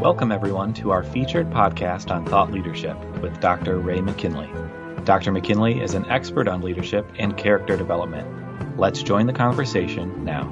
[0.00, 3.80] Welcome, everyone, to our featured podcast on thought leadership with Dr.
[3.80, 4.48] Ray McKinley.
[5.04, 5.32] Dr.
[5.32, 8.78] McKinley is an expert on leadership and character development.
[8.78, 10.44] Let's join the conversation now.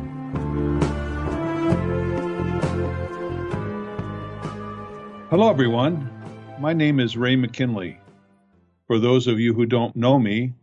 [5.30, 6.10] Hello, everyone.
[6.58, 8.00] My name is Ray McKinley.
[8.88, 10.54] For those of you who don't know me,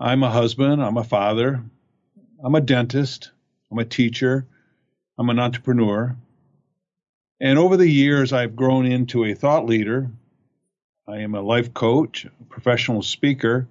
[0.00, 1.62] I'm a husband, I'm a father,
[2.42, 3.30] I'm a dentist,
[3.70, 4.44] I'm a teacher,
[5.16, 6.16] I'm an entrepreneur.
[7.40, 10.10] And over the years, I've grown into a thought leader.
[11.06, 13.68] I am a life coach, a professional speaker,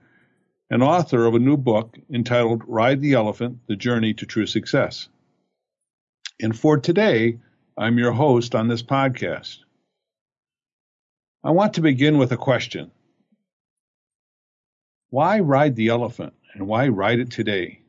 [0.70, 5.09] and author of a new book entitled Ride the Elephant The Journey to True Success.
[6.40, 7.40] And for today,
[7.77, 9.59] I'm your host on this podcast.
[11.43, 12.91] I want to begin with a question
[15.09, 17.81] Why ride the elephant and why ride it today?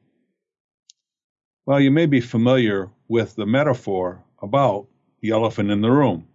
[1.67, 4.89] Well, you may be familiar with the metaphor about
[5.21, 6.27] the elephant in the room.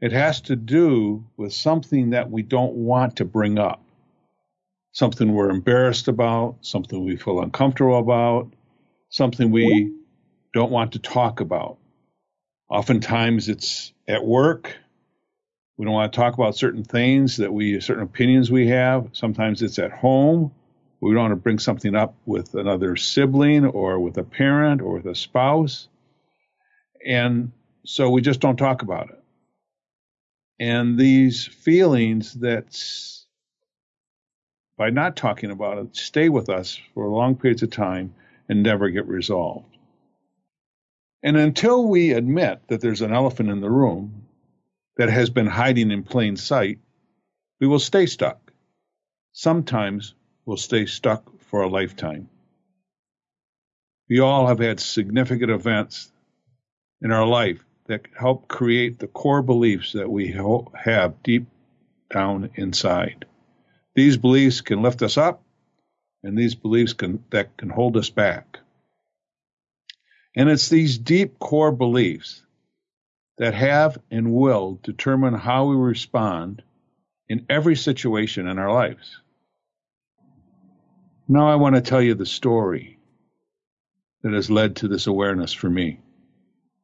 [0.00, 3.82] It has to do with something that we don't want to bring up,
[4.92, 8.52] something we're embarrassed about, something we feel uncomfortable about,
[9.10, 9.92] something we
[10.52, 11.78] don't want to talk about.
[12.70, 14.76] Oftentimes it's at work.
[15.76, 19.08] We don't want to talk about certain things that we, certain opinions we have.
[19.12, 20.52] Sometimes it's at home.
[21.00, 24.94] We don't want to bring something up with another sibling or with a parent or
[24.94, 25.88] with a spouse.
[27.06, 27.52] And
[27.84, 29.22] so we just don't talk about it.
[30.60, 32.76] And these feelings that,
[34.76, 38.14] by not talking about it, stay with us for long periods of time
[38.48, 39.76] and never get resolved.
[41.22, 44.26] And until we admit that there's an elephant in the room
[44.96, 46.78] that has been hiding in plain sight,
[47.60, 48.52] we will stay stuck.
[49.32, 52.28] Sometimes we'll stay stuck for a lifetime.
[54.08, 56.10] We all have had significant events
[57.02, 60.36] in our life that help create the core beliefs that we
[60.74, 61.46] have deep
[62.10, 63.24] down inside.
[63.94, 65.42] These beliefs can lift us up,
[66.22, 68.58] and these beliefs can, that can hold us back.
[70.36, 72.42] And it's these deep core beliefs
[73.38, 76.62] that have and will determine how we respond
[77.28, 79.20] in every situation in our lives.
[81.26, 82.98] Now I want to tell you the story
[84.22, 86.00] that has led to this awareness for me.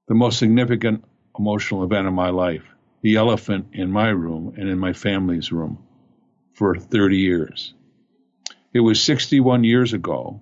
[0.08, 1.04] The most significant
[1.38, 2.64] emotional event of my life,
[3.02, 5.78] the elephant in my room and in my family's room
[6.52, 7.74] for 30 years.
[8.72, 10.40] It was 61 years ago,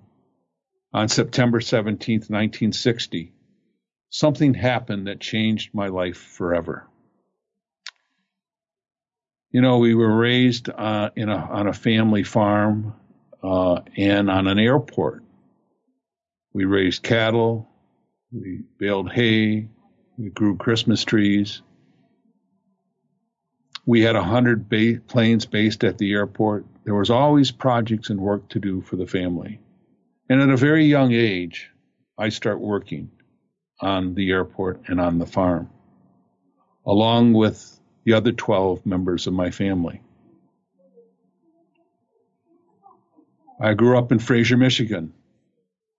[0.93, 3.33] on September 17, 1960,
[4.09, 6.87] something happened that changed my life forever.
[9.51, 12.95] You know, we were raised uh, in a, on a family farm
[13.43, 15.23] uh, and on an airport.
[16.53, 17.67] We raised cattle,
[18.33, 19.67] we baled hay,
[20.17, 21.61] we grew Christmas trees.
[23.85, 26.65] We had a hundred ba- planes based at the airport.
[26.83, 29.59] There was always projects and work to do for the family.
[30.29, 31.69] And at a very young age,
[32.17, 33.11] I start working
[33.81, 35.69] on the airport and on the farm,
[36.85, 40.01] along with the other 12 members of my family.
[43.59, 45.13] I grew up in Fraser, Michigan.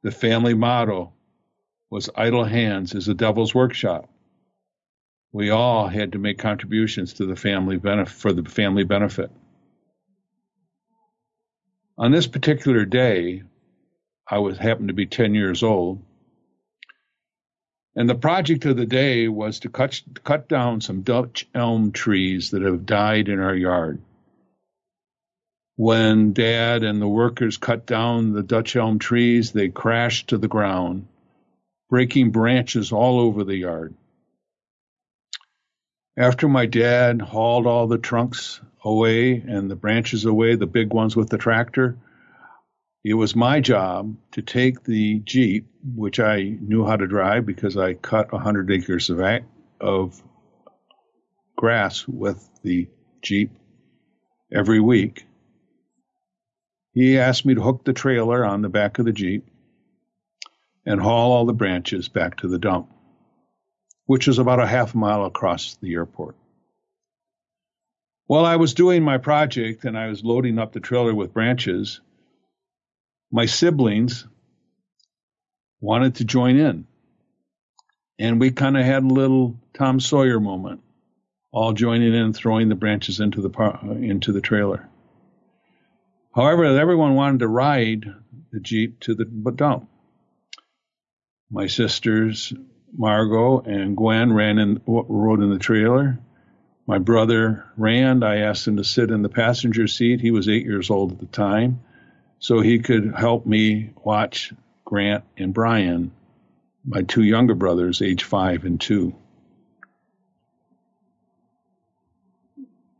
[0.03, 1.14] The family motto
[1.95, 4.11] was idle hands is the devil's workshop.
[5.31, 9.31] We all had to make contributions to the family for the family benefit.
[11.97, 13.45] On this particular day,
[14.29, 16.03] I was happened to be 10 years old.
[17.95, 22.51] And the project of the day was to cut, cut down some Dutch elm trees
[22.51, 24.03] that have died in our yard
[25.77, 30.47] when dad and the workers cut down the Dutch elm trees, they crashed to the
[30.47, 31.09] ground,
[31.89, 33.95] breaking branches all over the yard.
[36.17, 41.17] After my dad hauled all the trunks away and the branches away, the big ones
[41.17, 41.97] with the tractor,
[43.03, 47.77] it was my job to take the Jeep, which I knew how to drive because
[47.77, 49.21] I cut 100 acres of,
[49.81, 50.23] of
[51.57, 52.89] grass with the
[53.23, 53.51] Jeep
[54.53, 55.27] every week
[56.95, 59.45] he asked me to hook the trailer on the back of the Jeep
[60.87, 62.91] and haul all the branches back to the dump,
[64.07, 66.37] which is about a half mile across the airport.
[68.27, 72.01] While I was doing my project and I was loading up the trailer with branches,
[73.31, 74.27] my siblings
[75.81, 76.87] wanted to join in.
[78.19, 80.81] And we kind of had a little Tom Sawyer moment,
[81.51, 83.51] all joining in, throwing the branches into the
[84.01, 84.89] into the trailer.
[86.35, 88.07] However, everyone wanted to ride
[88.53, 89.89] the Jeep to the dump.
[91.55, 92.53] My sisters
[92.99, 96.19] Margot and Gwen ran in, rode in the trailer.
[96.85, 100.21] My brother Rand, I asked him to sit in the passenger seat.
[100.21, 101.81] He was eight years old at the time,
[102.41, 104.53] so he could help me watch
[104.85, 106.11] Grant and Brian,
[106.85, 109.15] my two younger brothers, age five and two.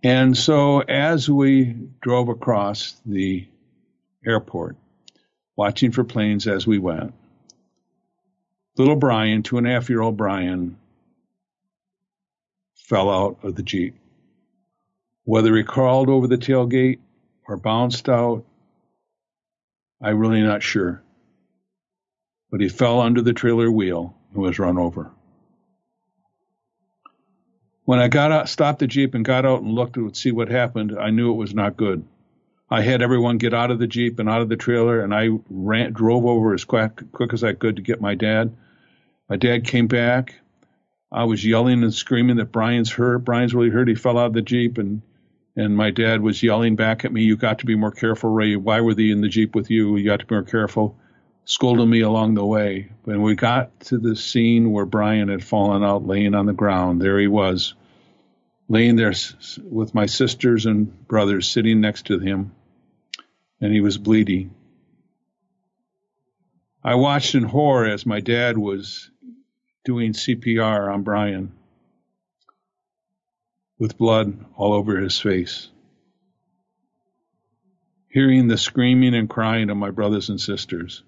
[0.05, 3.49] And so as we drove across the
[4.25, 4.77] airport,
[5.57, 7.15] watching for planes as we went,
[8.77, 10.77] little Brian, two and a half year old Brian,
[12.75, 13.97] fell out of the Jeep.
[15.25, 16.99] Whether he crawled over the tailgate
[17.49, 18.45] or bounced out,
[20.03, 21.03] I'm really not sure.
[22.51, 25.11] But he fell under the trailer wheel and was run over.
[27.85, 30.49] When I got out, stopped the Jeep and got out and looked to see what
[30.49, 32.05] happened, I knew it was not good.
[32.71, 35.29] I had everyone get out of the Jeep and out of the trailer, and I
[35.51, 38.57] ran, drove over as quick, quick as I could to get my dad.
[39.29, 40.35] My dad came back.
[41.11, 43.19] I was yelling and screaming that Brian's hurt.
[43.25, 43.89] Brian's really hurt.
[43.89, 45.03] He fell out of the Jeep and
[45.57, 48.57] and my dad was yelling back at me, You got to be more careful, Ray.
[48.57, 49.97] Why were they in the Jeep with you?
[49.97, 50.99] You got to be more careful.
[51.45, 52.91] Scolding me along the way.
[53.05, 57.01] When we got to the scene where Brian had fallen out laying on the ground,
[57.01, 57.75] there he was,
[58.69, 59.15] laying there
[59.63, 62.53] with my sisters and brothers sitting next to him,
[63.61, 64.55] and he was bleeding.
[66.83, 69.11] I watched in horror as my dad was
[69.85, 71.53] doing CPR on Brian
[73.79, 75.69] with blood all over his face.
[78.09, 81.03] Hearing the screaming and crying of my brothers and sisters,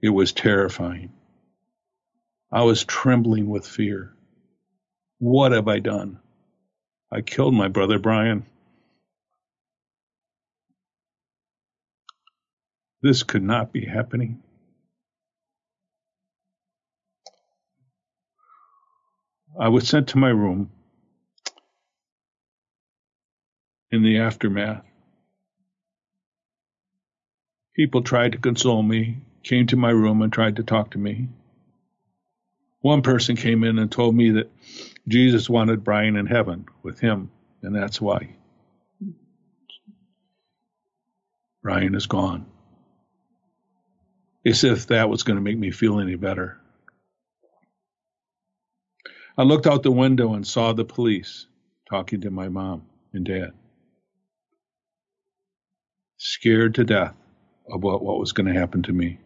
[0.00, 1.12] it was terrifying.
[2.52, 4.12] I was trembling with fear.
[5.18, 6.20] What have I done?
[7.10, 8.46] I killed my brother Brian.
[13.02, 14.42] This could not be happening.
[19.58, 20.70] I was sent to my room
[23.90, 24.84] in the aftermath.
[27.74, 31.28] People tried to console me, came to my room and tried to talk to me.
[32.80, 34.50] One person came in and told me that
[35.08, 37.30] Jesus wanted Brian in heaven with him,
[37.62, 38.36] and that's why.
[41.62, 42.46] Brian is gone.
[44.44, 46.60] As if that was going to make me feel any better.
[49.38, 51.46] I looked out the window and saw the police
[51.90, 53.52] talking to my mom and dad.
[56.16, 57.14] Scared to death
[57.70, 59.18] about what was going to happen to me.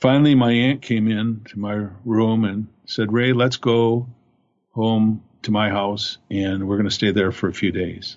[0.00, 4.08] Finally, my aunt came in to my room and said, Ray, let's go
[4.72, 8.16] home to my house and we're going to stay there for a few days.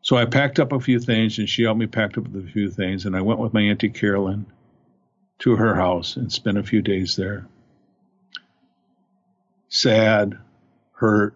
[0.00, 2.70] So I packed up a few things and she helped me pack up a few
[2.70, 4.46] things and I went with my Auntie Carolyn
[5.38, 7.46] to her house and spent a few days there.
[9.68, 10.38] Sad,
[10.92, 11.34] hurt,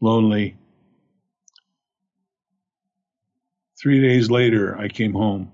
[0.00, 0.56] lonely.
[3.80, 5.52] Three days later, I came home.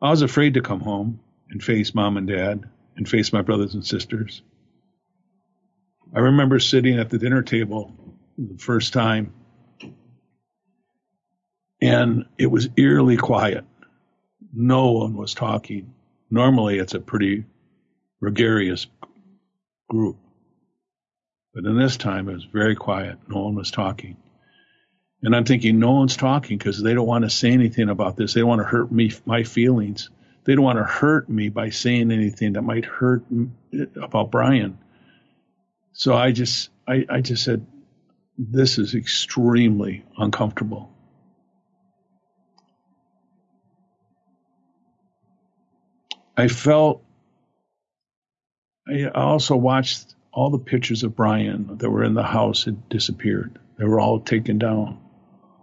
[0.00, 2.64] I was afraid to come home and face mom and dad
[2.96, 4.42] and face my brothers and sisters.
[6.14, 7.94] I remember sitting at the dinner table
[8.36, 9.32] the first time,
[11.80, 13.64] and it was eerily quiet.
[14.52, 15.94] No one was talking.
[16.30, 17.44] Normally, it's a pretty
[18.20, 18.86] gregarious
[19.88, 20.16] group.
[21.54, 23.18] But in this time, it was very quiet.
[23.28, 24.16] No one was talking.
[25.22, 28.34] And I'm thinking, no one's talking because they don't want to say anything about this.
[28.34, 30.10] They don't want to hurt me, my feelings.
[30.44, 33.22] They don't want to hurt me by saying anything that might hurt
[34.00, 34.78] about Brian.
[35.92, 37.66] So I just, I, I just said,
[38.36, 40.91] this is extremely uncomfortable.
[46.42, 47.04] I felt,
[48.88, 53.60] I also watched all the pictures of Brian that were in the house had disappeared.
[53.78, 55.00] They were all taken down.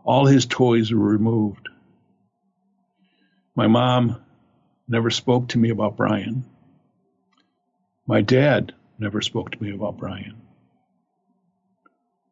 [0.06, 1.68] All his toys were removed.
[3.58, 4.24] My mom
[4.88, 6.46] never spoke to me about Brian.
[8.08, 10.42] My dad never spoke to me about Brian.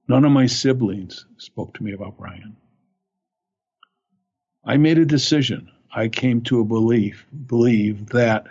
[0.08, 2.56] None of my siblings spoke to me about Brian.
[4.64, 5.70] I made a decision.
[5.94, 8.48] I came to a belief, believe that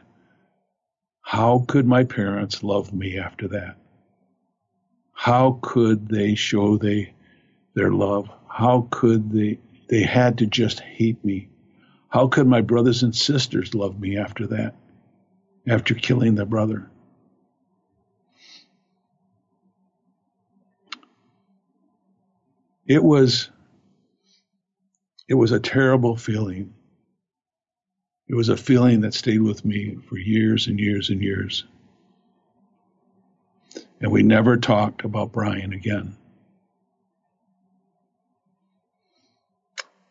[1.23, 3.77] how could my parents love me after that?
[5.13, 7.15] How could they show they,
[7.75, 8.31] their love?
[8.49, 11.49] How could they, they had to just hate me?
[12.09, 14.75] How could my brothers and sisters love me after that?
[15.67, 16.89] After killing their brother?
[22.87, 23.51] It was,
[25.29, 26.73] it was a terrible feeling
[28.29, 31.65] It was a feeling that stayed with me for years and years and years.
[34.01, 36.17] And we never talked about Brian again.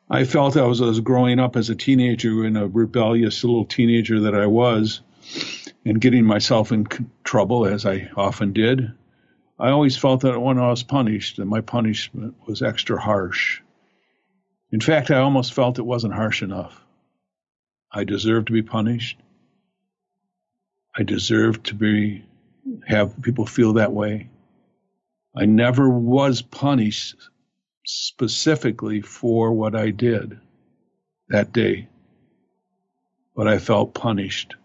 [0.10, 3.66] I felt I was, I was growing up as a teenager and a rebellious little
[3.66, 5.02] teenager that I was
[5.84, 6.88] and getting myself in
[7.24, 8.92] trouble as I often did.
[9.60, 13.62] I always felt that when I was punished, that my punishment was extra harsh.
[14.72, 16.85] In fact, I almost felt it wasn't harsh enough.
[17.98, 19.18] I deserve to be punished.
[20.94, 22.26] I deserve to be
[22.86, 24.30] have people feel that way.
[25.34, 27.16] I never was punished
[27.86, 30.38] specifically for what I did
[31.30, 31.88] that day,
[33.34, 34.56] but I felt punished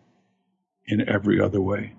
[0.87, 1.95] in every other way.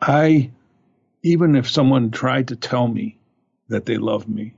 [0.00, 0.50] I,
[1.22, 3.17] even if someone tried to tell me
[3.68, 4.54] that they loved me,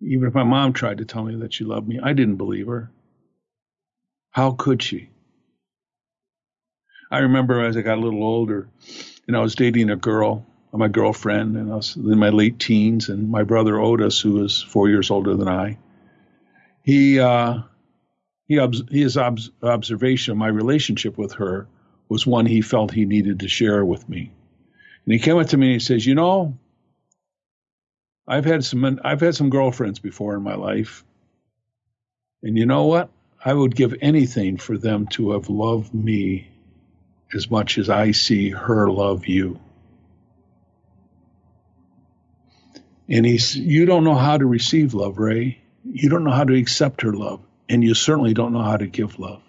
[0.00, 2.66] even if my mom tried to tell me that she loved me, I didn't believe
[2.66, 2.90] her.
[4.30, 5.10] How could she?
[7.10, 8.68] I remember as I got a little older,
[9.26, 13.08] and I was dating a girl, my girlfriend, and I was in my late teens,
[13.08, 15.78] and my brother Otis, who was four years older than I,
[16.84, 17.62] he uh,
[18.46, 18.60] he
[18.90, 21.66] his ob- observation of my relationship with her
[22.08, 24.32] was one he felt he needed to share with me,
[25.04, 26.56] and he came up to me and he says, "You know,
[28.30, 31.04] I've had some I've had some girlfriends before in my life,
[32.44, 33.10] and you know what?
[33.44, 36.48] I would give anything for them to have loved me
[37.34, 39.58] as much as I see her love you.
[43.08, 45.60] And he's, you don't know how to receive love, Ray.
[45.84, 47.40] You don't know how to accept her love.
[47.68, 49.42] And you certainly don't know how to give love.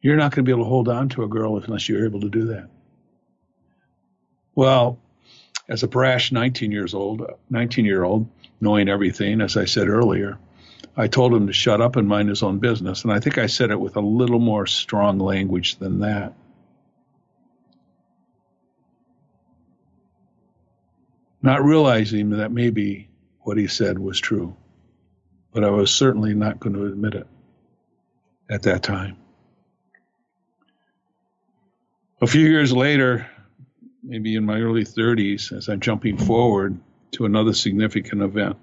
[0.00, 2.20] You're not going to be able to hold on to a girl unless you're able
[2.20, 2.68] to do that.
[4.54, 4.98] Well,
[5.68, 8.28] as a brash 19 years old, 19 year old,
[8.60, 10.38] knowing everything, as I said earlier,
[10.96, 13.02] I told him to shut up and mind his own business.
[13.02, 16.34] And I think I said it with a little more strong language than that.
[21.42, 23.08] Not realizing that maybe
[23.40, 24.56] what he said was true.
[25.52, 27.26] But I was certainly not going to admit it
[28.48, 29.16] at that time.
[32.20, 33.26] A few years later,
[34.04, 36.78] maybe in my early 30s, as I'm jumping forward
[37.12, 38.56] to another significant event,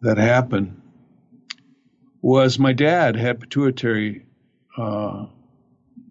[0.00, 0.80] that happened
[2.22, 4.26] was my dad had pituitary
[4.78, 5.26] uh,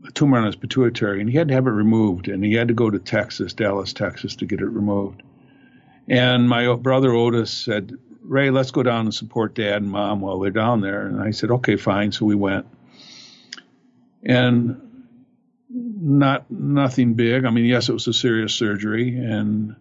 [0.08, 2.70] a tumor on his pituitary, and he had to have it removed, and he had
[2.70, 5.22] to go to Texas, Dallas, Texas, to get it removed.
[6.08, 10.40] And my brother Otis said, "Ray, let's go down and support Dad and Mom while
[10.40, 12.66] they're down there." And I said, "Okay, fine." So we went,
[14.24, 14.89] and
[15.70, 17.46] not nothing big.
[17.46, 19.76] I mean, yes, it was a serious surgery, and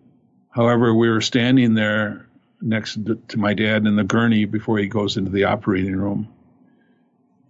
[0.51, 2.29] however, we were standing there
[2.61, 6.29] next to my dad in the gurney before he goes into the operating room.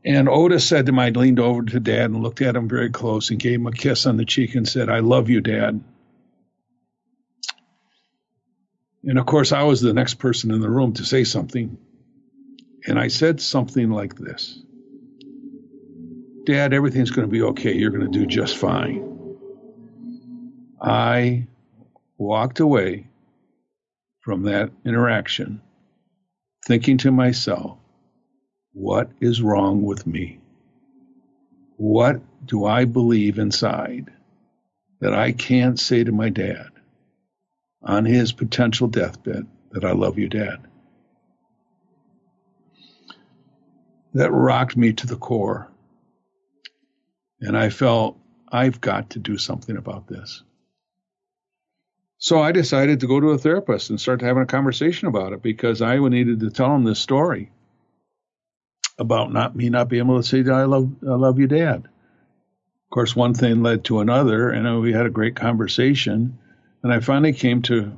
[0.05, 3.31] And Otis said to my, leaned over to dad and looked at him very close
[3.31, 5.83] and gave him a kiss on the cheek and said, I love you, dad.
[9.03, 11.79] And of course, I was the next person in the room to say something.
[12.87, 14.61] And I said something like this
[16.49, 17.75] Dad, everything's going to be okay.
[17.75, 19.37] You're going to do just fine.
[20.81, 21.47] I
[22.17, 23.07] walked away
[24.21, 25.61] from that interaction
[26.65, 27.77] thinking to myself,
[28.73, 30.41] what is wrong with me?
[31.77, 34.11] What do I believe inside
[35.01, 36.71] that I can't say to my dad
[37.83, 40.67] on his potential deathbed that I love you, Dad?
[44.15, 45.71] That rocked me to the core.
[47.41, 48.19] And I felt
[48.51, 50.43] I've got to do something about this.
[52.19, 55.43] So I decided to go to a therapist and start having a conversation about it
[55.43, 57.51] because I needed to tell him this story
[58.99, 61.85] about not me not being able to say I love I love you, Dad.
[61.87, 66.39] Of course, one thing led to another, and we had a great conversation.
[66.83, 67.97] And I finally came to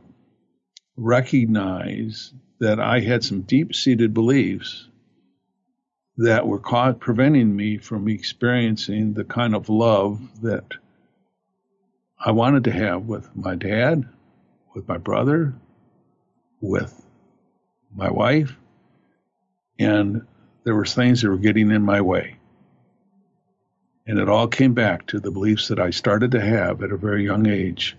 [0.97, 4.87] recognize that I had some deep-seated beliefs
[6.21, 10.75] that were caught, preventing me from experiencing the kind of love that
[12.19, 14.07] I wanted to have with my dad,
[14.75, 15.55] with my brother,
[16.61, 16.95] with
[17.95, 18.55] my wife,
[19.79, 20.27] and
[20.65, 22.37] there were things that were getting in my way.
[24.07, 26.99] And it all came back to the beliefs that I started to have at a
[26.99, 27.97] very young age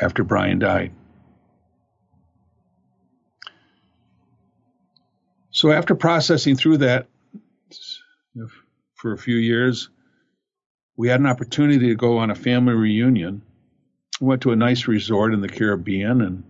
[0.00, 0.92] after Brian died.
[5.58, 7.08] So after processing through that
[8.94, 9.88] for a few years,
[10.96, 13.42] we had an opportunity to go on a family reunion
[14.20, 16.44] We went to a nice resort in the Caribbean, and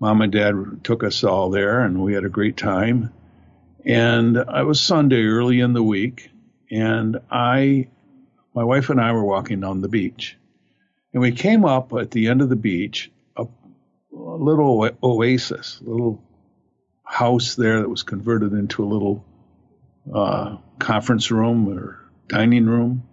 [0.00, 3.12] mom and dad took us all there, and we had a great time.
[3.84, 6.30] And it was Sunday early in the week,
[6.70, 7.88] and I,
[8.54, 10.34] my wife and I were walking down the beach,
[11.12, 13.42] and we came up at the end of the beach, a,
[14.14, 16.25] a little oasis, a little
[17.06, 19.24] house there that was converted into a little
[20.12, 23.04] uh, conference room or dining room,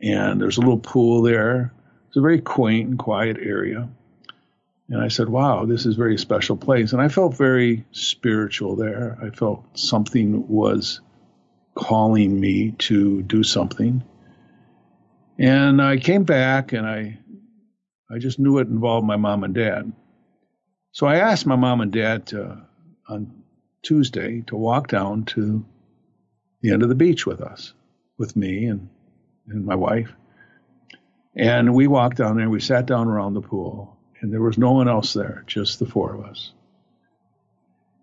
[0.00, 1.72] and there's a little pool there.
[2.08, 3.88] It's a very quaint and quiet area.
[4.88, 6.92] And I said, wow, this is a very special place.
[6.92, 9.18] And I felt very spiritual there.
[9.22, 11.02] I felt something was
[11.74, 14.02] calling me to do something.
[15.38, 17.18] And I came back and I,
[18.10, 19.92] I just knew it involved my mom and dad.
[20.92, 22.66] So I asked my mom and dad to,
[23.08, 23.42] on
[23.82, 25.64] Tuesday to walk down to
[26.60, 27.72] the end of the beach with us,
[28.18, 28.88] with me and,
[29.48, 30.12] and my wife.
[31.34, 34.72] And we walked down there, we sat down around the pool, and there was no
[34.72, 36.52] one else there, just the four of us.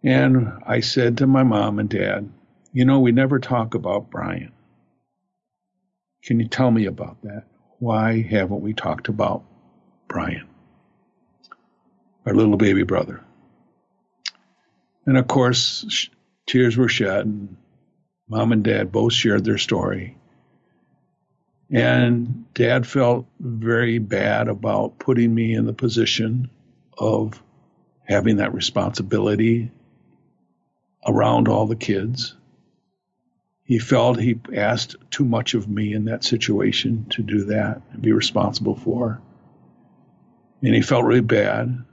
[0.04, 2.30] And I said to my mom and dad,
[2.72, 4.54] You know, we never talk about Brian.
[6.24, 7.44] Can you tell me about that?
[7.80, 9.44] Why haven't we talked about
[10.08, 10.48] Brian,
[12.26, 13.22] our little baby brother?
[15.06, 16.10] And of course,
[16.48, 17.26] tears were shed.
[17.26, 17.58] And
[18.28, 20.18] mom and dad both shared their story.
[21.72, 26.50] And dad felt very bad about putting me in the position
[26.98, 27.42] of
[28.04, 29.72] having that responsibility
[31.06, 32.36] around all the kids.
[33.64, 38.02] He felt he asked too much of me in that situation to do that and
[38.02, 39.22] be responsible for.
[40.62, 41.84] And he felt really bad.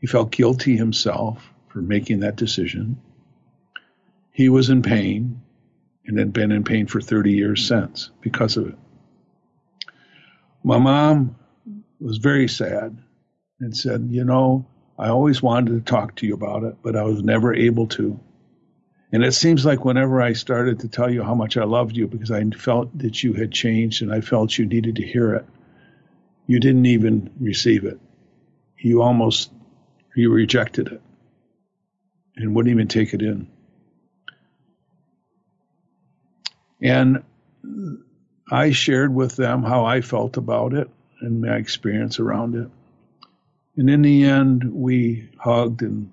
[0.00, 2.98] He felt guilty himself for making that decision.
[4.32, 5.42] He was in pain
[6.06, 8.78] and had been in pain for 30 years since because of it.
[10.64, 11.36] My mom
[12.00, 12.96] was very sad
[13.60, 14.64] and said, You know,
[14.98, 18.18] I always wanted to talk to you about it, but I was never able to.
[19.12, 22.08] And it seems like whenever I started to tell you how much I loved you
[22.08, 25.44] because I felt that you had changed and I felt you needed to hear it,
[26.46, 28.00] you didn't even receive it.
[28.78, 29.52] You almost
[30.14, 31.02] you rejected it
[32.36, 33.48] and wouldn't even take it in.
[36.80, 37.22] And
[38.50, 42.68] I shared with them how I felt about it and my experience around it.
[43.76, 46.10] And in the end, we hugged and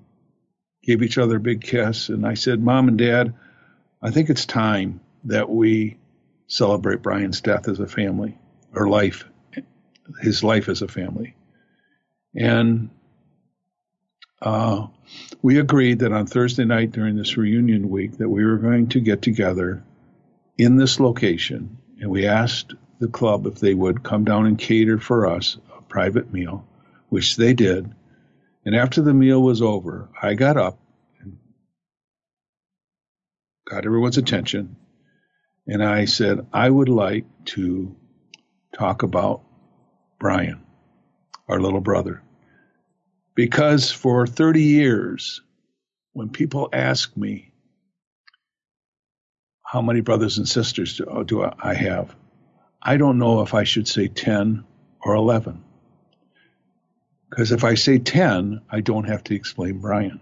[0.82, 2.10] gave each other a big kiss.
[2.10, 3.34] And I said, Mom and Dad,
[4.02, 5.98] I think it's time that we
[6.48, 8.38] celebrate Brian's death as a family,
[8.74, 9.26] or life,
[10.22, 11.36] his life as a family.
[12.36, 12.90] And
[14.44, 14.88] uh,
[15.42, 19.00] we agreed that on Thursday night during this reunion week that we were going to
[19.00, 19.84] get together
[20.58, 25.00] in this location and we asked the club if they would come down and cater
[25.00, 26.68] for us a private meal,
[27.08, 27.90] which they did.
[28.66, 30.78] And after the meal was over, I got up
[31.22, 31.38] and
[33.70, 34.76] got everyone's attention,
[35.68, 37.96] and I said, I would like to
[38.78, 39.42] talk about
[40.20, 40.62] Brian,
[41.48, 42.22] our little brother.
[43.36, 45.42] Because for 30 years,
[46.14, 47.52] when people ask me,
[49.64, 52.16] how many brothers and sisters do, uh, do I have?
[52.82, 54.64] I don't know if I should say 10
[55.02, 55.64] or 11.
[57.30, 60.20] Because if I say 10, I don't have to explain Brian.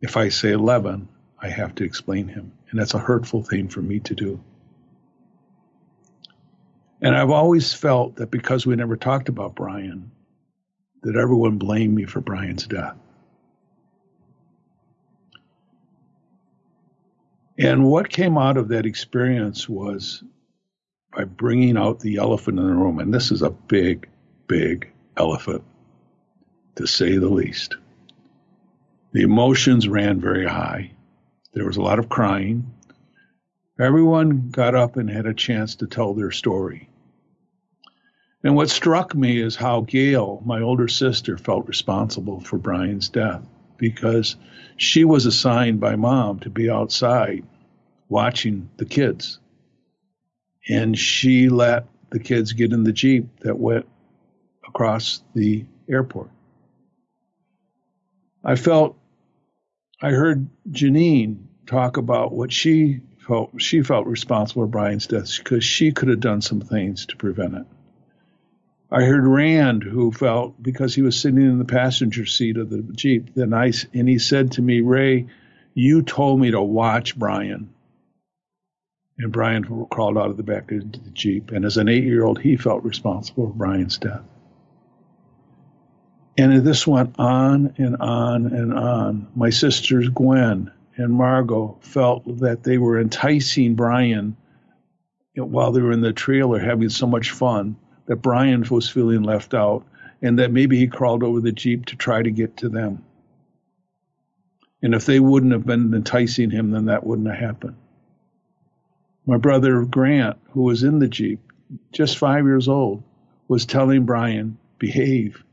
[0.00, 1.08] If I say 11,
[1.40, 2.52] I have to explain him.
[2.70, 4.44] And that's a hurtful thing for me to do.
[7.00, 10.12] And I've always felt that because we never talked about Brian,
[11.02, 12.96] that everyone blamed me for Brian's death.
[17.58, 20.24] And what came out of that experience was
[21.14, 22.98] by bringing out the elephant in the room.
[22.98, 24.08] And this is a big,
[24.46, 25.62] big elephant,
[26.76, 27.76] to say the least.
[29.12, 30.92] The emotions ran very high.
[31.52, 32.72] There was a lot of crying.
[33.78, 36.88] Everyone got up and had a chance to tell their story.
[38.44, 43.42] And what struck me is how Gail, my older sister, felt responsible for Brian's death
[43.76, 44.36] because
[44.76, 47.44] she was assigned by mom to be outside
[48.08, 49.38] watching the kids.
[50.68, 53.86] And she let the kids get in the Jeep that went
[54.66, 56.30] across the airport.
[58.44, 58.98] I felt,
[60.00, 65.64] I heard Janine talk about what she felt, she felt responsible for Brian's death because
[65.64, 67.66] she could have done some things to prevent it.
[68.92, 72.82] I heard Rand, who felt because he was sitting in the passenger seat of the
[72.92, 75.28] Jeep, then I, and he said to me, Ray,
[75.72, 77.70] you told me to watch Brian.
[79.18, 81.52] And Brian crawled out of the back of the Jeep.
[81.52, 84.24] And as an eight year old, he felt responsible for Brian's death.
[86.36, 89.28] And this went on and on and on.
[89.34, 94.36] My sisters, Gwen and Margot, felt that they were enticing Brian
[95.34, 97.76] while they were in the trailer having so much fun
[98.06, 99.84] that Brian was feeling left out
[100.20, 103.04] and that maybe he crawled over the Jeep to try to get to them.
[104.82, 107.76] And if they wouldn't have been enticing him, then that wouldn't have happened.
[109.26, 111.40] My brother Grant, who was in the Jeep,
[111.92, 113.04] just five years old,
[113.46, 115.44] was telling Brian, behave.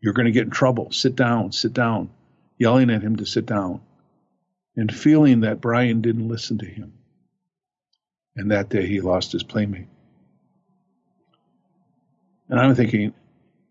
[0.00, 0.92] You're going to get in trouble.
[0.92, 2.10] Sit down, sit down,
[2.58, 3.80] yelling at him to sit down,
[4.76, 6.92] and feeling that Brian didn't listen to him.
[8.36, 9.88] And that day he lost his playmate.
[12.48, 13.12] And I'm thinking,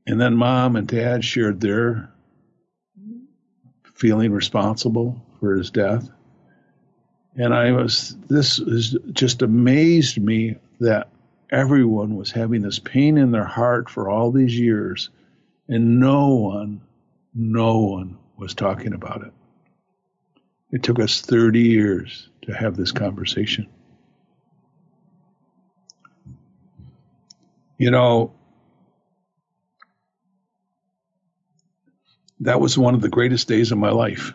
[0.05, 2.11] and then mom and dad shared their
[3.93, 6.09] feeling responsible for his death.
[7.35, 11.09] And I was, this is just amazed me that
[11.51, 15.09] everyone was having this pain in their heart for all these years,
[15.67, 16.81] and no one,
[17.33, 19.33] no one was talking about it.
[20.71, 23.67] It took us 30 years to have this conversation.
[27.77, 28.33] You know,
[32.41, 34.34] that was one of the greatest days of my life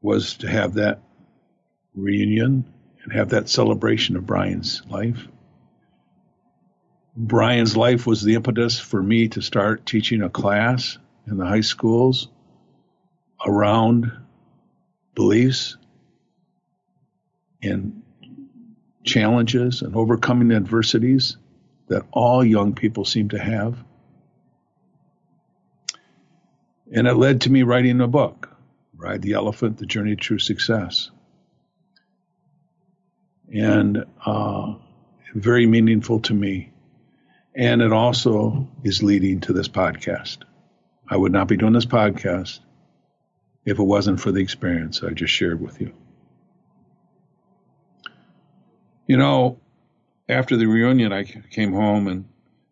[0.00, 1.02] was to have that
[1.94, 2.64] reunion
[3.02, 5.26] and have that celebration of Brian's life.
[7.16, 11.62] Brian's life was the impetus for me to start teaching a class in the high
[11.62, 12.28] schools
[13.44, 14.12] around
[15.14, 15.76] beliefs
[17.62, 18.02] and
[19.04, 21.36] challenges and overcoming adversities
[21.88, 23.82] that all young people seem to have.
[26.92, 28.56] And it led to me writing a book,
[28.96, 31.10] Ride the Elephant, The Journey to True Success.
[33.52, 34.74] And uh,
[35.34, 36.72] very meaningful to me.
[37.54, 40.38] And it also is leading to this podcast.
[41.08, 42.60] I would not be doing this podcast
[43.64, 45.92] if it wasn't for the experience I just shared with you.
[49.06, 49.58] You know,
[50.28, 52.28] after the reunion, I came home and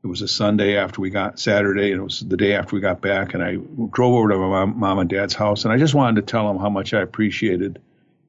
[0.07, 2.81] it was a Sunday after we got Saturday, and it was the day after we
[2.81, 3.35] got back.
[3.35, 3.57] And I
[3.91, 6.59] drove over to my mom and dad's house, and I just wanted to tell them
[6.59, 7.83] how much I appreciated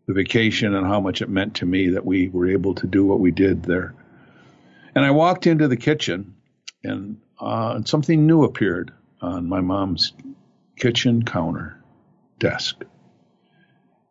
[0.08, 3.06] the vacation and how much it meant to me that we were able to do
[3.06, 3.94] what we did there.
[4.96, 6.34] And I walked into the kitchen,
[6.84, 10.14] and, uh, and something new appeared on my mom's
[10.78, 11.80] kitchen counter
[12.40, 12.82] desk.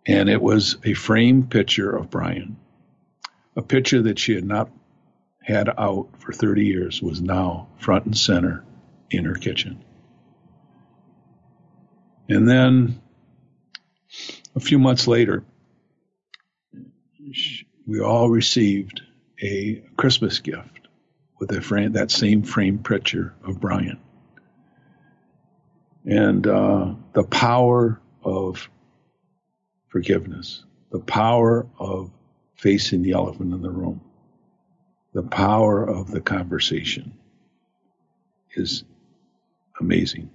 [0.07, 2.59] And it was a framed picture of Brian,
[3.57, 4.71] a picture that she had not
[5.47, 8.65] had out for 30 years was now front and center
[9.11, 9.85] in her kitchen.
[12.29, 13.01] And then
[14.57, 15.45] a few months later,
[17.87, 19.03] we all received
[19.41, 20.89] a Christmas gift
[21.39, 24.01] with a frame, that same frame picture of Brian.
[26.05, 28.69] And uh, the power of
[29.87, 32.11] forgiveness, the power of
[32.57, 34.01] facing the elephant in the room
[35.17, 37.15] the power of the conversation
[38.55, 38.85] is
[39.81, 40.29] amazing.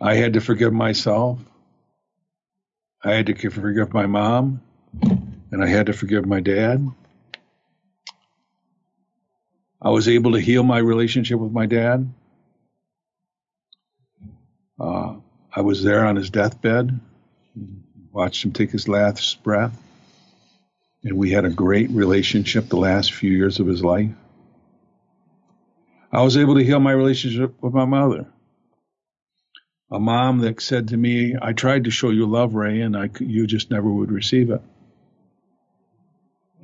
[0.00, 1.40] I had to forgive myself.
[3.02, 4.62] I had to forgive my mom,
[5.50, 6.86] and I had to forgive my dad.
[9.82, 12.14] I was able to heal my relationship with my dad.
[14.78, 15.16] Uh,
[15.52, 17.00] I was there on his deathbed,
[18.12, 19.82] watched him take his last breath
[21.06, 24.10] and we had a great relationship the last few years of his life.
[26.10, 28.26] I was able to heal my relationship with my mother.
[29.92, 33.10] A mom that said to me, I tried to show you love, Ray, and I,
[33.20, 34.60] you just never would receive it.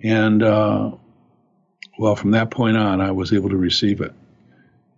[0.03, 0.91] And, uh,
[1.97, 4.13] well, from that point on, I was able to receive it.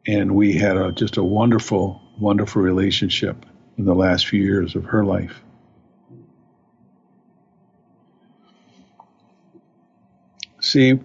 [0.06, 3.44] And we had a, just a wonderful, wonderful relationship
[3.76, 5.42] in the last few years of her life.
[10.64, 10.98] See,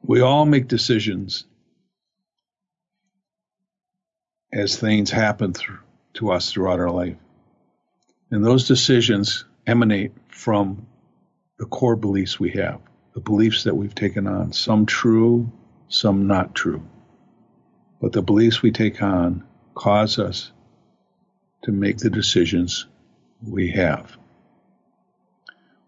[0.00, 1.44] we all make decisions
[4.52, 5.54] as things happen
[6.14, 7.16] to us throughout our life.
[8.30, 10.86] And those decisions emanate from
[11.58, 12.80] the core beliefs we have,
[13.12, 15.50] the beliefs that we've taken on, some true,
[15.88, 16.86] some not true.
[18.00, 19.42] But the beliefs we take on
[19.74, 20.52] cause us
[21.64, 22.86] to make the decisions
[23.44, 24.16] we have.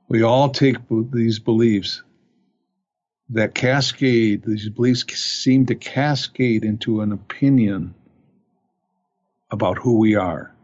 [0.09, 2.03] We all take these beliefs
[3.33, 7.95] that cascade, these beliefs seem to cascade into an opinion
[9.51, 10.55] about who we are.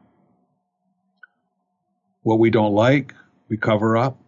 [2.22, 3.14] What we don't like,
[3.48, 4.18] we cover up.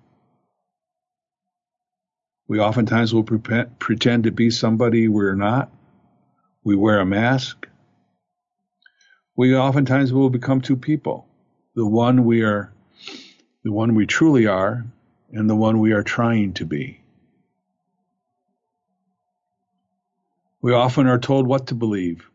[2.49, 5.71] We oftentimes will pretend to be somebody we're not.
[6.65, 7.69] we wear a mask,
[9.37, 11.27] we oftentimes will become two people.
[11.75, 12.73] The one we are,
[13.65, 14.85] the one we truly are,
[15.33, 17.00] and the one we are trying to be.
[20.63, 22.29] We often are told what to believe,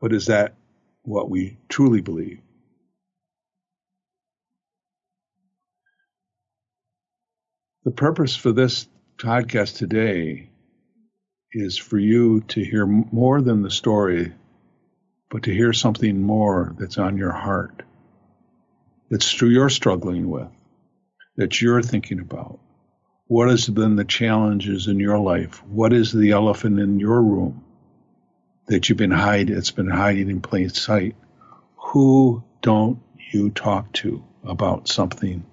[0.00, 0.54] but is that
[1.02, 2.40] what we truly believe?
[7.84, 10.50] The purpose for this podcast today
[11.52, 14.32] is for you to hear more than the story,
[15.30, 17.82] but to hear something more that's on your heart,
[19.10, 20.48] that's you're struggling with,
[21.36, 22.60] that you're thinking about.
[23.28, 25.60] What has been the challenges in your life?
[25.64, 27.64] What is the elephant in your room
[28.68, 29.56] that you've been hiding?
[29.56, 31.16] It's been hiding in plain sight.
[31.76, 33.00] Who don't
[33.32, 35.44] you talk to about something?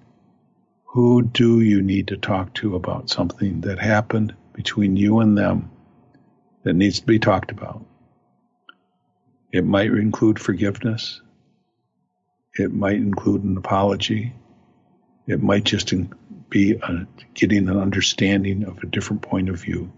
[0.84, 5.72] Who do you need to talk to about something that happened between you and them
[6.62, 7.84] that needs to be talked about?
[9.50, 11.20] It might include forgiveness.
[12.56, 14.32] It might include an apology.
[15.26, 15.92] It might just
[16.54, 19.92] be a, getting an understanding of a different point of view.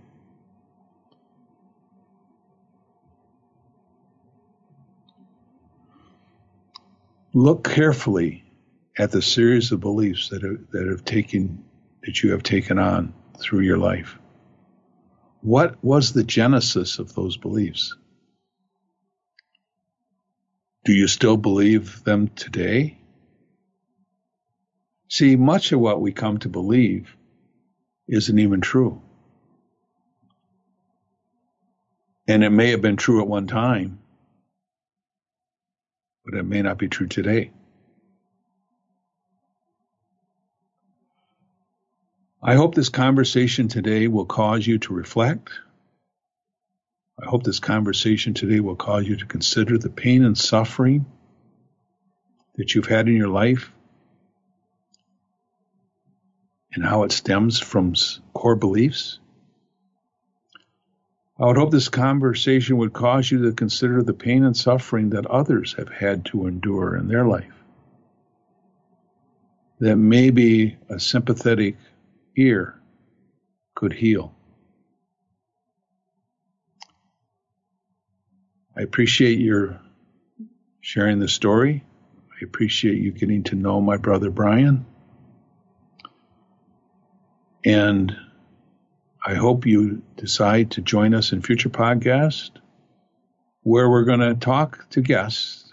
[7.34, 8.42] Look carefully
[8.96, 11.62] at the series of beliefs that have, that have taken
[12.04, 14.16] that you have taken on through your life.
[15.42, 17.94] What was the genesis of those beliefs?
[20.86, 22.96] Do you still believe them today?
[25.08, 27.16] See, much of what we come to believe
[28.08, 29.02] isn't even true.
[32.28, 34.00] And it may have been true at one time,
[36.24, 37.52] but it may not be true today.
[42.42, 45.50] I hope this conversation today will cause you to reflect.
[47.20, 51.06] I hope this conversation today will cause you to consider the pain and suffering
[52.56, 53.72] that you've had in your life
[56.76, 57.94] and how it stems from
[58.32, 59.18] core beliefs.
[61.38, 65.26] I would hope this conversation would cause you to consider the pain and suffering that
[65.26, 67.52] others have had to endure in their life.
[69.80, 71.76] That maybe a sympathetic
[72.36, 72.80] ear
[73.74, 74.34] could heal.
[78.76, 79.80] I appreciate your
[80.80, 81.84] sharing the story.
[82.30, 84.86] I appreciate you getting to know my brother Brian.
[87.66, 88.16] And
[89.26, 92.52] I hope you decide to join us in future podcasts
[93.64, 95.64] where we're going to talk to guests.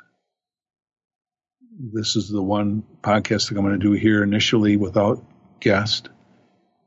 [1.93, 5.23] This is the one podcast that I'm going to do here initially without
[5.59, 6.09] guest,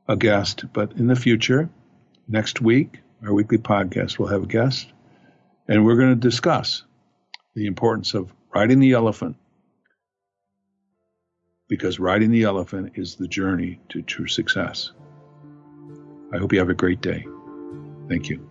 [0.09, 1.69] a guest, but in the future,
[2.27, 4.91] next week, our weekly podcast will have a guest,
[5.69, 6.83] and we're going to discuss
[7.55, 9.37] the importance of riding the elephant
[11.67, 14.93] because riding the elephant is the journey to true success.
[16.33, 17.27] I hope you have a great day.
[18.07, 18.49] Thank you.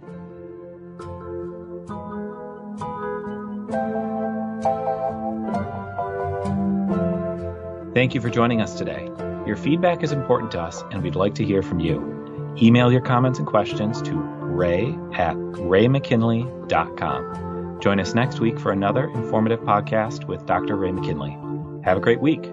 [7.94, 9.08] Thank you for joining us today.
[9.46, 12.54] Your feedback is important to us, and we'd like to hear from you.
[12.60, 17.80] Email your comments and questions to ray at raymckinley.com.
[17.80, 20.76] Join us next week for another informative podcast with Dr.
[20.76, 21.38] Ray McKinley.
[21.84, 22.50] Have a great week.